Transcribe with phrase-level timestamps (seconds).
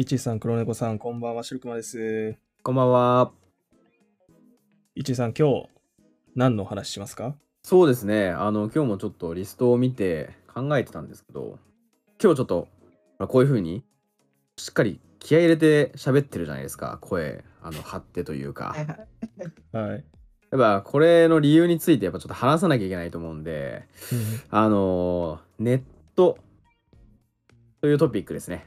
[0.00, 2.34] いちさん、黒猫さん、こんばんは、しるくまです。
[2.62, 3.32] こんばんは。
[4.94, 5.68] いちさん、今日、
[6.34, 7.34] 何のお話しますか？
[7.64, 8.30] そうですね。
[8.30, 11.58] あの、今日もちょっとリストを見て考えてたんですけど、
[12.18, 12.68] 今日ちょっと、
[13.18, 13.84] まあこういう風に、
[14.56, 16.96] しっかり気合い入れて喋ってるじゃないですか。
[17.02, 18.74] 声、あの、張ってというか。
[19.72, 20.04] はい。
[20.50, 23.86] やっぱ、これの理由について、やっぱちょっと話さなきゃいけないと思うんで、
[24.48, 25.82] あのーネッ
[26.16, 26.38] ト
[27.82, 28.66] というトピックですね。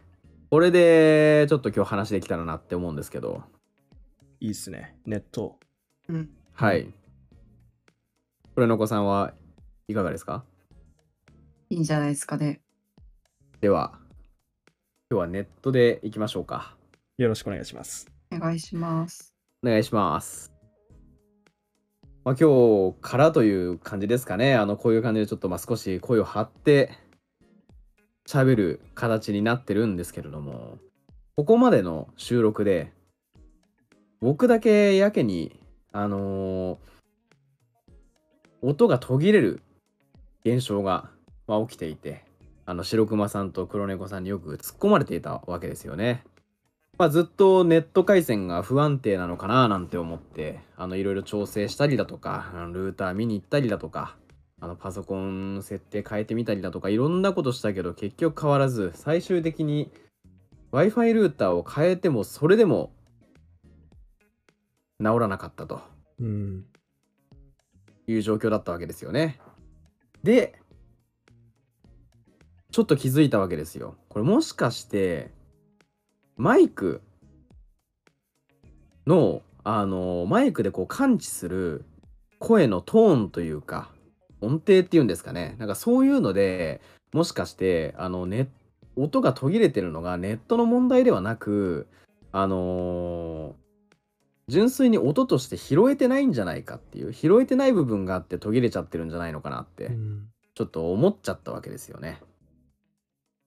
[0.53, 3.41] これで、ちょっと今日話できたらなって思うんですけど、
[4.39, 4.95] いいっすね。
[5.03, 5.57] ネット。
[6.07, 6.29] うん。
[6.53, 6.93] はい。
[8.53, 9.33] これの子さんは
[9.87, 10.45] いかがですか？
[11.71, 12.61] いいんじゃないですかね。
[13.61, 13.93] では、
[15.09, 16.77] 今日はネットでいきましょうか。
[17.17, 18.07] よろしくお願いします。
[18.31, 19.33] お願いします。
[19.63, 20.53] お願いします。
[22.23, 24.53] まあ、今日からという感じですかね。
[24.53, 26.91] あの、こういう感じでちょっとまあ少し声を張って
[28.27, 30.77] 喋る形になってるんですけれども、
[31.35, 32.91] ここまでの収録で、
[34.21, 35.59] 僕だけやけに、
[35.91, 36.93] あのー
[38.65, 39.61] 音が途切れる
[40.45, 41.09] 現象が、
[41.47, 42.23] まあ、起きていて、
[42.65, 46.23] あの、白熊さんと黒猫さんによく突っ込まれていたわけですよね。
[46.97, 54.15] まあ、ずっとネット回線が不安定なのかななんて思ってあのいろいろ調整したりだとかルーター見に行ったりだとか
[54.63, 59.91] あのパソコン設定変えてみたりだとかいろんなことしたけど結局変わらず最終的に
[60.71, 62.93] w i f i ルーターを変えてもそれでも
[65.01, 65.81] 治らなかったと
[66.17, 66.65] うん。
[68.07, 69.37] いう状況だったわけですよね。
[70.23, 70.55] で
[72.71, 73.95] ちょっと気づいたわけですよ。
[74.07, 75.31] これもしかして
[76.37, 77.01] マイク
[79.05, 81.83] のあのマイクでこう感知する
[82.39, 83.89] 声のトーンというか
[84.43, 86.81] 音程っていうんですかねなんかそういうので
[87.13, 88.47] もしかしてあのネ
[88.95, 91.87] 音が途切れてるのがネットの問題ではなく
[92.31, 93.63] あのー
[94.49, 102.19] 純粋に音として拾えてないんじゃないかっていう拾えてない部分があって途切れちゃってるんじゃないのかなってうんちょっと思っちゃったわけですよね。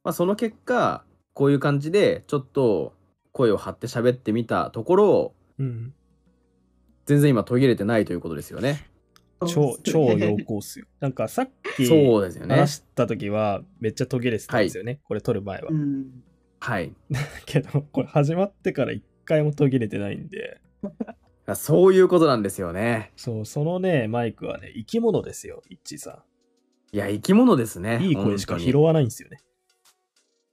[0.02, 1.04] まあ、その結果
[1.34, 2.94] こういう感じでちょっと
[3.30, 5.92] 声を張って喋ってみたところうん。
[7.04, 8.88] 全然今途切れてないということですよね。
[9.46, 10.86] 超、超良好っすよ。
[11.00, 12.76] なんかさっきそうですよね話。
[12.76, 15.00] した時はめっちゃ途切れてたんですよね。
[15.04, 15.74] これ撮る前はう。
[15.74, 16.22] ん。
[16.60, 16.92] はい。
[17.44, 20.60] けど、これ始まってから一回も途切れてないんで、
[21.54, 23.12] そういうことなんですよね。
[23.16, 26.24] そう、そのね、マイクはね、生き物ですよ、イッチーさ
[26.92, 27.98] いや生き物ですね。
[27.98, 28.02] ん。
[28.02, 29.38] いい声しか拾わないんですよね。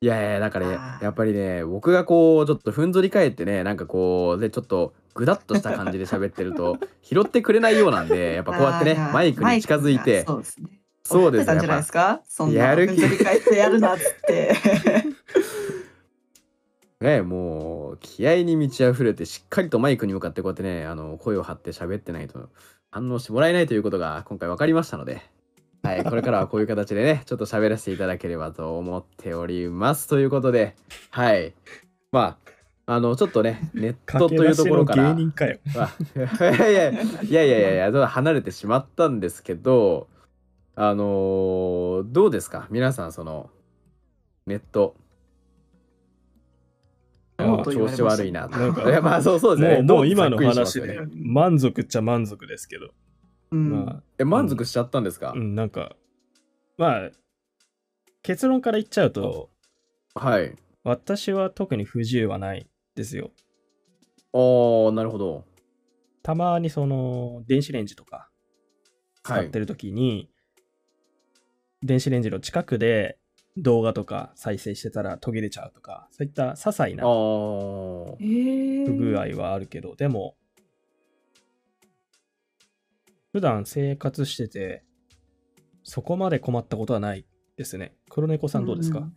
[0.04, 10.70] いやいやだからあーやっぱりね僕がこうちょっとふんぞり返ってねなんかこうでちょっとぐだっとした感じで喋ってると 拾ってくれないようなんでやっぱこうやってねマイクに近づいてそうですね。
[11.06, 12.22] そうですねやってたんじゃないですか？
[12.28, 12.60] そんな。
[12.62, 14.54] やる気ふんぞり返ってやるなっつって。
[17.00, 22.50] ねもう気合に満ち溢れてしっかりとマイクに向かってこうやってねあの声を張って喋ってないと
[22.92, 25.22] 反応してもらえないということが今回分かりましたので、
[25.84, 30.08] はい、これからはこういう形でね ちょっと喋らせていただければと思っております。
[30.08, 30.76] ということで
[31.12, 31.54] はい。
[32.12, 32.38] ま
[32.86, 35.14] ああのちょっとねネットというところから。
[35.14, 35.58] 芸人かよ。
[35.76, 36.96] あ いやいやい
[37.32, 40.08] やいやいやいやちょっと離れてしまったんですけど
[40.76, 42.68] あのーどうですか？
[42.72, 43.50] 皆さんその
[44.48, 44.96] ネット。
[47.38, 48.58] 調子悪いなと。
[48.58, 49.82] なんかいや まあそうそうですね。
[49.82, 52.92] もうもう今の話でよね満足っちゃ満足ですけど、
[53.54, 53.70] うん。
[53.70, 55.30] まえ満足しちゃったんですか？
[55.30, 55.96] あ、う、ん、なんか、
[56.78, 57.12] まあ、
[58.24, 59.52] 結論から言っちゃうと、
[60.16, 60.56] はい。
[60.84, 63.32] 私は特に不自由はないですよ。
[64.34, 65.46] おーなるほど。
[66.24, 68.30] たまにその、電子レンジとか
[69.24, 70.30] 使ってる時に、
[71.84, 73.18] 電子レンジの近くで
[73.58, 78.18] 動画とか再生してたら途切れちゃうとか、そういった些細な不
[78.96, 80.36] 具合はあるけど、でも、
[83.34, 84.84] 普段生活してて、
[85.84, 87.26] そこまで困ったことはない
[87.58, 87.96] ですね。
[88.10, 89.14] 黒猫さんどうですか、ん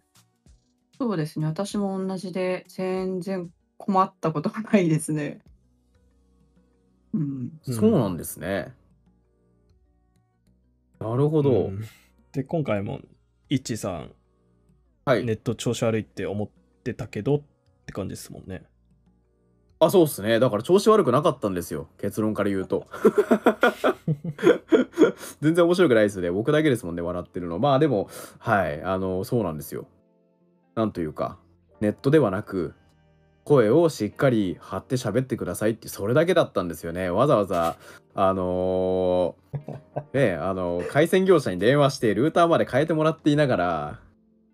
[0.98, 1.46] そうですね。
[1.46, 5.42] 私も同じで全然困ったことがないですね。
[7.12, 7.60] うん。
[7.62, 8.74] そうなんですね。
[10.98, 11.66] なるほど。
[11.66, 11.84] うん
[12.32, 13.00] で、今回も、
[13.48, 14.12] イッチさん、
[15.06, 15.24] はい。
[15.24, 16.48] ネット調子悪いって思っ
[16.82, 17.42] てたけどっ
[17.86, 18.64] て感じですもんね。
[19.78, 20.38] あ、そうっすね。
[20.38, 21.88] だから調子悪くなかったんですよ。
[22.00, 22.86] 結論から言うと。
[25.42, 26.30] 全然面白くないですね。
[26.30, 27.58] 僕だけですもんね、笑ってるの。
[27.58, 28.08] まあでも、
[28.38, 28.82] はい。
[28.82, 29.86] あの、そうなんですよ。
[30.74, 31.38] なんというか、
[31.80, 32.74] ネットではなく、
[33.44, 37.10] 声をしっかり張って喋ってくださいって、それだけだったんですよね。
[37.10, 37.76] わざわざ、
[38.14, 44.00] あのーね、あの、回線業者に電話して、ルーターまで変えてもらっていながら、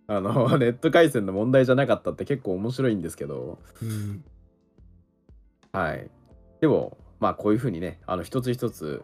[0.08, 4.24] あのネット回線の問題じゃなかったって結構面白いんですけどうん。
[5.72, 6.10] はい。
[6.60, 9.02] でもまあこういうふうにねあの一つ一つ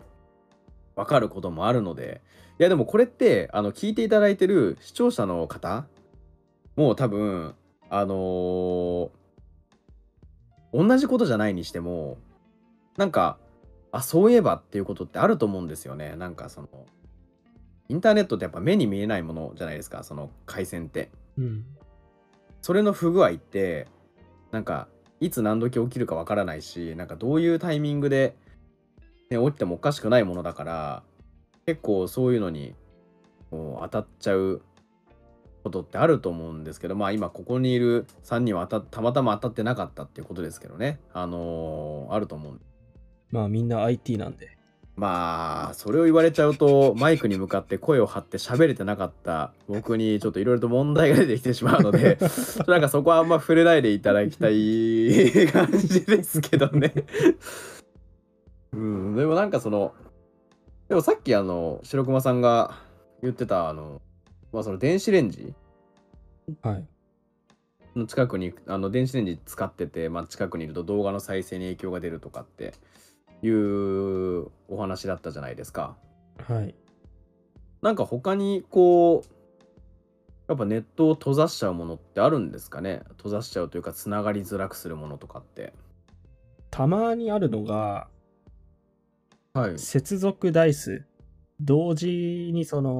[0.96, 2.20] 分かることもあるので。
[2.60, 5.86] いやでもこれってあの聞いていただいてる視聴者の方
[6.74, 7.54] もう多分
[7.88, 9.10] あのー
[10.72, 12.18] 同じことじゃないにしても
[12.96, 13.38] なんか
[13.90, 16.14] あそういえばっていうことってあると思うんですよね。
[16.16, 16.68] なんかその
[17.88, 21.10] インターネットってやっぱ目に見えないものじゃないですかその回線って。
[21.38, 21.64] うん。
[22.60, 23.86] それの不具合って
[24.50, 24.88] なんか
[25.20, 28.36] いつ何時起きるかわからないしなんかどういうタイミングで、
[29.30, 31.02] ね、起きてもおかしくないものだから
[31.66, 32.74] 結構そういうのに
[33.50, 34.62] こう当たっちゃう
[35.64, 42.60] ことってあると思うんですけどまあ今ここにいる3人はたまたま当たってなかったっていうことですけどねあのーあると思う
[43.30, 44.57] まあみんな IT なんで。
[44.98, 52.18] まあそれを言われちゃうとマイクに向かって声を張って喋れてなかった僕にちょっといろいろと問題が出てきてしまうので
[52.66, 56.92] なんかそこはあんま触れないでいただきたい感じですけどね。
[58.74, 59.94] うんでもなんかその
[60.88, 62.74] でもさっきあの白熊さんが
[63.22, 64.02] 言ってたあの
[64.52, 65.54] まあその電子レンジ
[66.62, 66.84] はい。
[67.94, 72.74] の近くにあの電子レンジ使ってて、まあ、近くにいると動画の再生に影響が出るとかって
[73.42, 75.96] いうお話だったじゃないですか。
[76.46, 76.74] はい。
[77.82, 79.28] なんか他にこう
[80.48, 83.02] やっぱネットを閉ざしちゃうものってあるんですかね？
[83.10, 85.72] 閉ざしちゃうというかつながりづらくするものとかって。
[86.70, 88.08] たまにあるのが、
[89.54, 89.78] はい。
[89.78, 91.04] 接続台数。
[91.60, 92.98] 同時にその、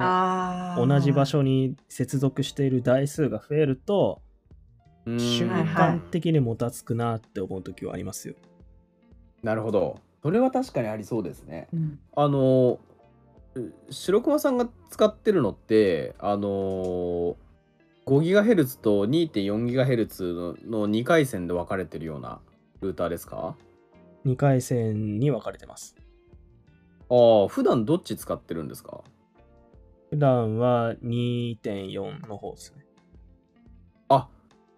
[0.77, 4.21] 同じ場所に接続している台数が増えると、
[5.05, 8.35] 瞬間的にもたつくなって思う時はありますよ。
[9.43, 9.99] なるほど。
[10.21, 11.67] それは確かにありそうですね。
[11.73, 12.79] うんあの
[13.55, 17.35] う白熊さんが使ってるのってあの
[18.05, 20.33] 5GHz と 2.4GHz
[20.67, 22.39] のの2回線で分かれてるような
[22.81, 23.55] ルーターですか
[24.25, 25.95] ？2回線に分かれてます。
[27.09, 29.01] ああ普段どっち使ってるんですか？
[30.11, 32.85] 普段は2.4の方ですね。
[34.09, 34.27] あ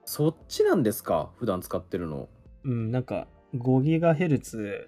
[0.06, 1.30] そっちなんですか？
[1.38, 2.30] 普段使ってるの。
[2.64, 4.88] うん、なんか 5GHz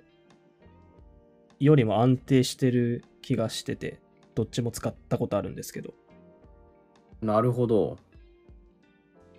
[1.63, 3.99] よりも安定してる気がしてて、
[4.35, 5.93] どっちも使ったことあるんですけど。
[7.21, 7.97] なるほど。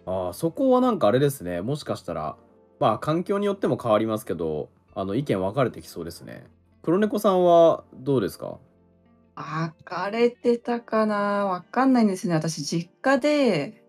[0.07, 1.61] ああ、そこはなんかあれですね。
[1.61, 2.37] もしかしたら、
[2.81, 6.47] まあ環境によっても変わりますけど、あの意見分かれてきそうですね。
[6.83, 8.59] 黒猫さんはどうですか？
[9.35, 12.35] 分かれてたかなわかんないんですね。
[12.35, 13.85] 私、実家で、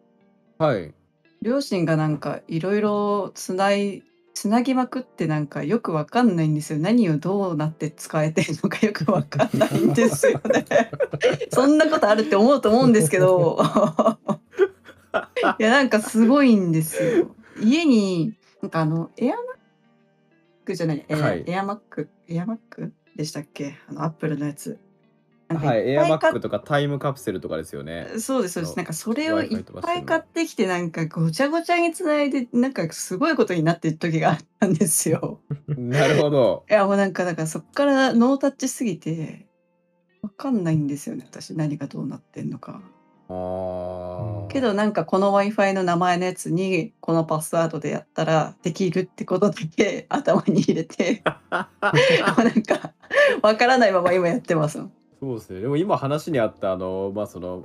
[0.58, 0.94] はい。
[1.42, 4.04] 両親がなんかいろいろつない、
[4.36, 6.80] つなぎまくってなんかよくわかんないんですよ。
[6.80, 10.66] 何をどうなって使えてるのかよくわかんないんですよね。
[11.52, 13.58] そんなことあるって思うと思うんですけど。
[15.58, 17.34] いや、なんかすごいんですよ。
[17.62, 19.46] 家に、なんかあの、エアマッ
[20.66, 23.78] クじゃない、はいエアマック、エアマックでしたっけ？
[23.88, 24.78] あの、アップルのやつ。
[25.48, 25.90] なんかはい。
[25.90, 28.08] エアマっぱい買っックとかタイムカプセルとかですよね。
[28.20, 28.76] そうですそうです。
[28.78, 35.42] なんかそれをいっぱい買ってきてなんかごちゃごちゃにつないでなんかすごいことになってる時があったんですよ。
[35.68, 36.66] なるほど。
[36.70, 39.48] いやもうなんかだからそっからノータッチすぎて
[40.22, 42.82] わかんないんですよね私何がどうなってんのか。
[43.30, 44.48] ああ。
[44.52, 51.22] けどなんかこの Wi-Fi の名前のやつにこのパスワードでやったらできるってことだけ頭に入れて
[51.52, 52.94] なんか
[53.42, 54.92] わからないまま今やってますもん。
[55.26, 55.62] そうですね。
[55.62, 57.64] でも今話にあった、あの、まあその、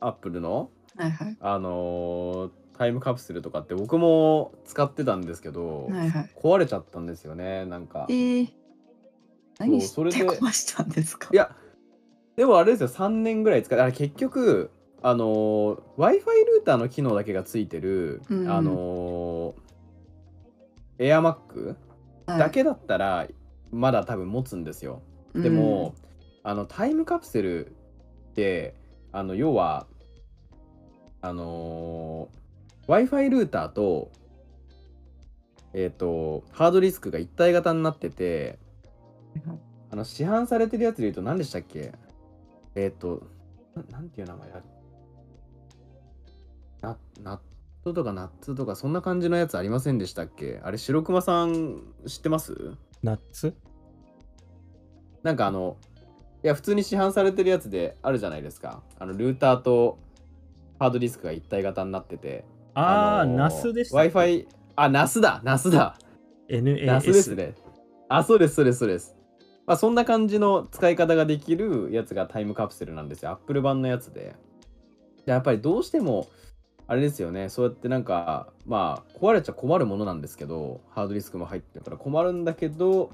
[0.00, 6.30] アップルの、はいはいあのタイムカプセルとかって僕も使ってたんですけど、はいはい。
[6.36, 7.66] 壊れちゃったんですよね。
[7.66, 8.12] なんかえ。
[8.14, 8.48] ー、
[9.58, 11.28] 何してそれで壊したんですか？
[11.32, 11.54] いや、
[12.36, 14.70] でもあれですよ、3年ぐらい使って、あれ結局、
[15.02, 21.76] あのー Wi-Fi ルーターの機能だけがついてる、うんあのー、AirMac
[22.26, 23.28] はいだけだったら、
[23.70, 25.02] まだ多分持つんですよ。
[25.34, 25.94] でも、
[26.44, 27.70] あの、タイムカプセルっ
[28.34, 28.76] て、
[29.10, 29.88] あの、要は、
[31.20, 34.12] あのー Wi-Fi ルーターと、
[35.72, 38.58] えっ、と、ハードディスクが一体型になってて、
[39.46, 39.58] はい
[39.90, 41.92] あの市販されてるやつで言うと何でしたっけ？
[42.74, 43.22] えっ、と
[43.74, 44.62] な、なんていう名前ある
[46.80, 47.38] な、ナッ
[47.84, 50.60] トとかナッツとかそんな感じのやつありませんでしたっけ？
[50.64, 52.72] あれ、白熊さん知ってます？
[53.04, 53.54] ナッツ？
[55.22, 55.76] なんかあの、
[56.44, 58.82] いや、普通に市販されてるやつであるじゃないですか。
[58.98, 59.98] あの、ルーターと
[60.78, 62.44] ハードディスクが一体型になってて。
[62.74, 64.46] あー、のナスでした Wi-Fi、
[64.76, 65.98] あ、ナスだ、ナスだ。
[66.50, 66.84] NAS。
[66.84, 67.54] ナスですね。
[68.10, 69.16] あ、そうです、そうです、そうです。
[69.66, 73.30] まあ、そんな感じの使い方ができるやつがタイムカプセルなんですよ。
[73.30, 74.36] Apple 版のやつで。
[75.24, 76.28] でやっぱりどうしても、
[76.86, 83.10] あれですよね、そうやってなんか、まあ、壊れちゃ困るものなんですけど、ハードディスクも入ってるから困るんだけど、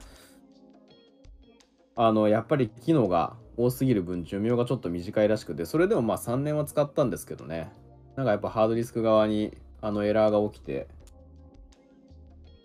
[2.03, 7.71] あの、やっぱり機能が多すぎる分、寿命がちょっと短いらしくて、それでもまあ3年は使ったんですけどね、
[8.17, 10.89] なんかやっぱハードディスク側にあのエラーが起きて、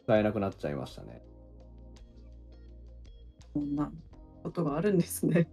[0.05, 1.21] 使えなくなっちゃいましたね。
[3.53, 3.91] そんな
[4.41, 5.49] ことがあるんですね。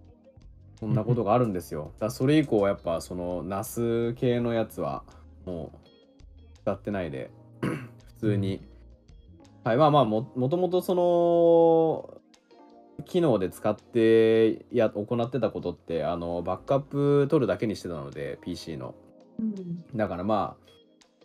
[0.79, 1.91] そんなことがあるんですよ。
[1.95, 5.03] だからそれ以降、やっぱそのナス系のやつは
[5.45, 7.33] もう使ってないで、
[8.15, 8.61] 普通に。
[9.65, 12.22] はい、まあまあも、もともとその、
[13.05, 18.95] 機能で使ってや行ってたことってあのバックアップ取るだけにしてたので PC の
[19.39, 19.85] うん。
[19.97, 20.57] だからま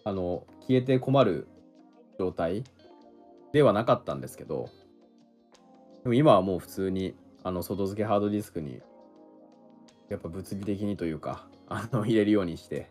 [0.03, 1.47] ああの消えて困る
[2.17, 2.63] 状態
[3.51, 4.69] ではなかったんですけど
[6.03, 8.81] でも今はもう普通にあの外付けハードディスクに
[10.09, 12.89] やっぱ物理的にというかあの入れるようにして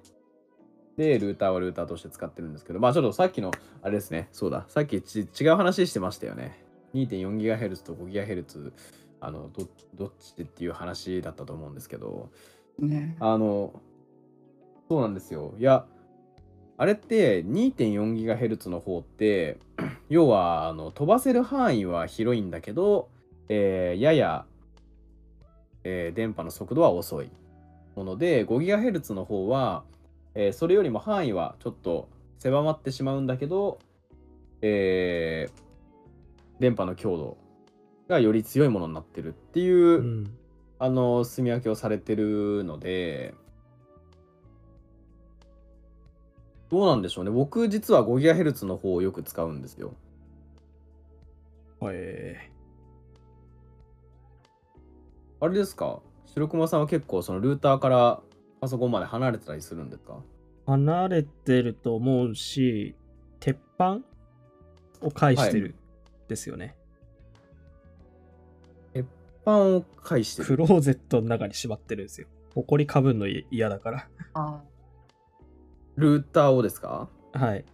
[0.97, 3.51] でルーターはルーターとして使ってるんですけどまあちょっとさっきの
[3.83, 8.73] あれですねそうださっきち違う話してましたよね 2.4GHz と 5GHz
[9.21, 12.31] あのどどっちっていう話だったと思うんですけど
[12.79, 13.17] ね。
[13.21, 13.81] あの、
[14.89, 15.55] そうなんですよ。
[15.59, 15.87] いや、
[16.77, 19.59] あれって 2.4GHz の方って、
[20.09, 23.09] 要はあの飛ばせる範囲は広いんだけど、
[23.49, 24.45] えーやや、
[25.85, 27.31] えー電波の速度は遅い
[27.95, 29.85] もので、5GHz の方は、
[30.35, 33.79] えーそれよりも範囲はちょっと狭まってしまうんだけど、
[34.61, 35.66] えー
[36.61, 37.39] 電波の強度
[38.09, 40.37] がより強いものになってるっていう、うん。
[40.79, 43.35] あの、住み分けをされてるので、
[46.69, 47.31] どうなんでしょうね。
[47.31, 49.95] 僕、実は 5GHz の方をよく使うんですよ。
[51.83, 52.51] え
[55.41, 56.01] あれですか？
[56.25, 58.21] 白熊さんは結構そのルーターから
[58.61, 60.15] パソコンまで離れてたりするんですか？
[60.67, 62.97] ー離れてると思うし、
[63.39, 64.01] 鉄板
[65.01, 65.77] を介してる、
[66.29, 66.77] ですよね。
[69.45, 70.49] パンを介してる。
[70.49, 72.27] クローゼットの中にしまってるんですよ。
[72.57, 74.09] 埃かぶんの嫌だから。
[74.35, 74.61] あ
[75.95, 77.09] ルーターをですか？
[77.33, 77.65] はい。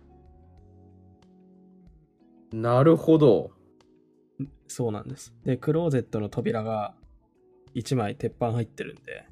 [2.52, 3.52] なるほど。
[4.68, 5.32] そうなんです。
[5.46, 6.94] で、クローゼットの扉が
[7.74, 9.24] 1枚鉄板入ってるんで、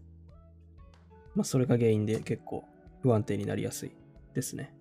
[1.35, 2.65] まあ、それが原因で結構
[3.03, 3.93] 不安定になりやすい
[4.33, 4.75] ですね。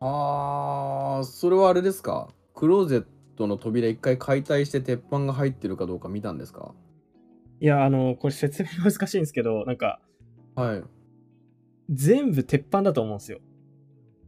[0.00, 2.28] あー、それはあれですか？
[2.62, 3.04] クローゼッ
[3.36, 6.76] トの扉一回解体して鉄板が入ってるかどうか見たんですか？
[7.60, 10.00] いや、あの、これ説明難しいんですけど、なんか、
[10.54, 10.84] はい。
[11.90, 13.40] 全部鉄板だと思うんですよ。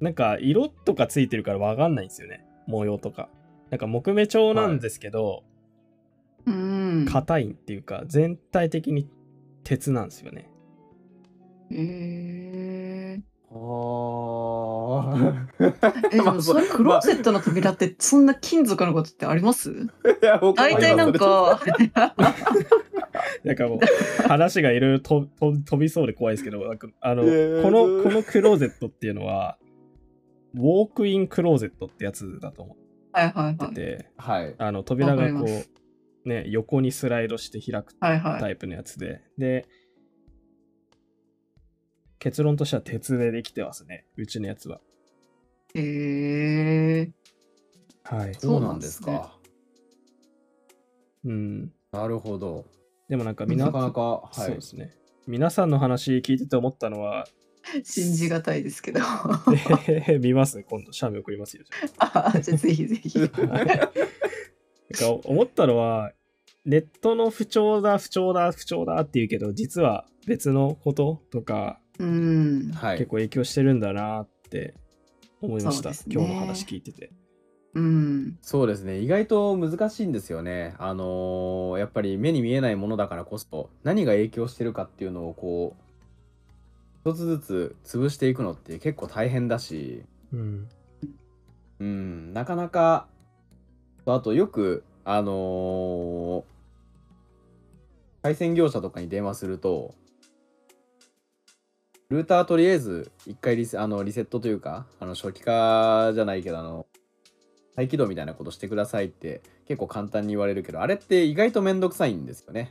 [0.00, 2.44] なんか、色とかついてるからわかんないんですよね。
[2.66, 3.28] 模様とか。
[3.70, 5.44] なんか、木目調なんですけど、
[6.44, 6.50] あ。
[6.50, 7.06] うん。
[7.08, 9.08] 硬、いっていうか、全体的に
[9.62, 10.50] 鉄なんですよね。
[11.70, 13.22] へえ。
[13.52, 13.54] あ
[15.58, 16.08] ー。
[16.12, 19.70] え、でもそれクローゼットの扉ってそんな金属のことってあります？
[19.70, 19.76] い
[20.23, 21.61] や大体なんか、
[23.44, 23.78] なんかもう、
[24.28, 27.28] 話がいろいろとと飛びそうで怖いですけど、なんか、あの、こ
[27.70, 29.58] の、このクローゼットっていうのは、
[30.54, 32.76] ウォークインクローゼットってやつだと思
[33.12, 33.54] はいはいはい。
[33.54, 34.54] ってて、はい。
[34.58, 38.40] あの、扉がこう、ね、横にスライドして開くはいはい。
[38.40, 39.66] タイプのやつで、で、
[42.18, 44.80] 結論としては鉄でできてますね、うちのやつは。
[45.74, 47.10] へえ。
[48.04, 48.34] はい。
[48.34, 49.36] そうなんですか。
[51.24, 51.72] うん。
[51.92, 52.64] なるほど。
[53.08, 54.60] でもなんか皆なかなか、はいそうで。
[54.60, 54.94] すね。
[55.26, 57.26] 皆さんの話聞いてて思ったのは、
[57.82, 59.00] 信じがたいですけど。
[60.06, 60.62] で 見ます？
[60.62, 61.64] 今度、写メ送りますよ。
[61.64, 63.18] じゃあじゃあぜひぜひ。
[63.28, 63.30] か
[65.24, 66.12] 思ったのは、
[66.66, 72.70] ネットの不調だ、不調だ、不調だって言うけど、実は別のこととか、うん。
[72.74, 73.08] はい結。
[73.10, 74.74] 構影響してるんだなって
[75.44, 77.10] 思いました、そうですね今日の話聞いてて。
[77.74, 78.38] うん。
[78.40, 79.00] そうですね。
[79.00, 80.74] 意外と難しいんですよね。
[80.78, 85.76] あのーやっぱり目に見えないものだからこそ、何が影響してるかっていうのをこ
[87.04, 90.68] う、一つずつ潰していくのって結構大変だし、うん。
[91.80, 93.08] うん、なかなか、
[94.06, 96.44] あとよく、あのー
[98.22, 99.94] 回線業者とかに電話すると、
[102.14, 106.87] ルーターとりあえず一回リセあのリセットというか、あの初期化じゃないけど、あの、
[107.75, 112.71] 再起動みたいなことしてくださいって結構簡単に言われるけど、あれって意外とめんどくさいんですよね。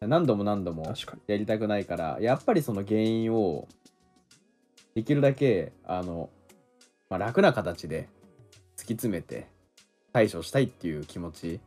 [0.00, 0.92] 何度も何度も。
[1.28, 3.68] やりたくないからやっぱりその原因を
[4.96, 6.30] できるだけあの、
[7.08, 8.08] まあ、楽な形で
[8.76, 9.46] 突き詰めて
[10.12, 11.60] 対処したいっていう気持ち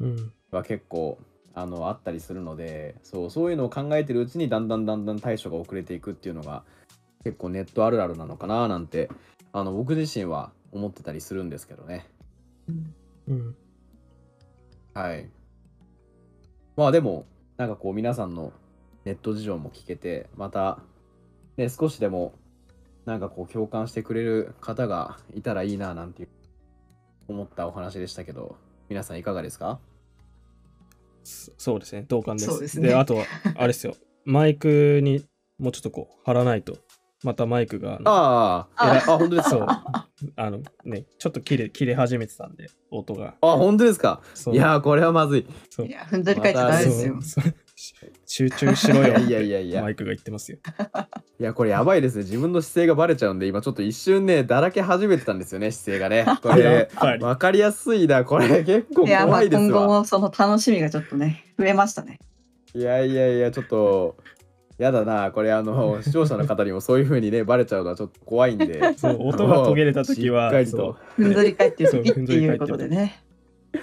[0.00, 0.32] うん。
[0.50, 1.18] は結構
[1.54, 6.64] あのあったりするのでそうそういうのを考えてるうちにだんだんだんだん対処が遅れていくっていうのが
[7.22, 9.08] 結構ネットあるあるなのかななんて
[9.52, 12.06] あの僕自身は思ってたりするんですけどね。
[12.68, 12.94] うん。
[13.28, 13.56] うん。
[14.94, 15.30] はい。
[16.76, 17.24] まあでも
[17.56, 18.52] なんかこう皆さんの
[19.04, 20.80] ネット事情も聞けてまた
[21.56, 22.34] ね少しでも
[23.04, 26.26] なんかこう共感してくれる方がいたらいいななんて
[27.28, 28.56] 思ったお話でしたけど
[28.88, 29.78] 皆さんいかがですか？
[31.24, 32.60] そそうですね、同感です。
[32.60, 33.24] ですねあとは、
[33.56, 35.24] あれですよ、マイクに
[35.58, 36.76] もうちょっとこう、貼らないと、
[37.22, 40.08] またマイクが、あのああ、ああ、本当ですそうか。
[40.36, 43.34] あのね、ちょっと切れ切れ始めてたんで、音が。
[43.40, 44.20] あ、本当ですか？
[44.52, 45.46] いやー、これはまずい。
[45.70, 47.16] そういや、踏んだり返っちゃダメですよ。
[48.26, 49.18] 集中しろよ。
[49.26, 50.58] いやいやいやマイクが言ってますよ。
[51.40, 52.22] いや、これやばいですね。
[52.22, 56.24] 自分の姿勢がバレちゃうんで、今ちょっと一瞬ね、だらけ始めてたんですよね、姿勢がね。
[56.42, 56.88] こやれ。
[57.20, 58.24] わかりやすいな。
[58.24, 59.86] これ結構怖いです今後わ。
[60.00, 62.18] もその楽しみがちょっとね、増えましたね。
[62.74, 64.16] いやいやいや、ちょっと、
[64.78, 65.30] やだな。
[65.32, 68.94] これ、あの、視聴者の方にもそういう風にね、バレちゃうのはちょっと怖いんで。
[68.96, 71.22] そう音が途切れた時はしっかりそとう。
[71.22, 73.22] 踏んだり返ってるそう時っていうことでね。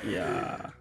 [0.09, 0.73] いや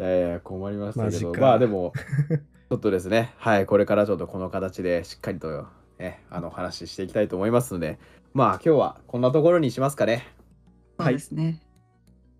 [0.00, 1.92] いやいや、困りましたけど、まあでも、
[2.70, 5.66] ちょっとですね、はい、これからちょっとこの形でしっかりと、
[5.98, 7.98] ね、あの、お話ししていきたいと思いますので、
[8.32, 10.26] まあ今日はこんなところにしますかね。
[10.98, 11.60] そうですね。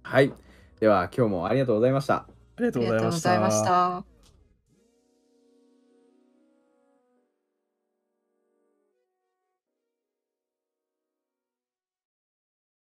[0.03, 0.33] はい。
[0.81, 2.15] では、今日もありがとうございました。
[2.15, 2.27] ーあ
[2.61, 4.20] りがとうごございました。